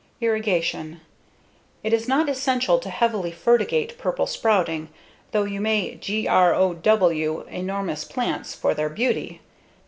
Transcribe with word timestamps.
Irrigation: 0.19 0.99
It 1.83 1.93
is 1.93 2.07
not 2.07 2.27
essential 2.27 2.79
to 2.79 2.89
heavily 2.89 3.31
fertigate 3.31 3.99
Purple 3.99 4.25
Sprouting, 4.25 4.89
though 5.31 5.43
you 5.43 5.61
may 5.61 5.93
G 5.93 6.27
R 6.27 6.55
O 6.55 6.73
W 6.73 7.41
enormous 7.47 8.03
plants 8.03 8.55
for 8.55 8.73
their 8.73 8.89
beauty. 8.89 9.41